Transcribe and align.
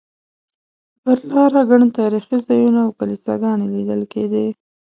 پر 1.03 1.17
لاره 1.29 1.61
ګڼ 1.69 1.81
تاریخي 1.99 2.37
ځایونه 2.47 2.79
او 2.85 2.91
کلیساګانې 2.99 3.67
لیدل 3.75 4.01
کېدې. 4.13 4.45